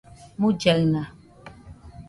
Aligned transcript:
mullaɨna 0.39 1.01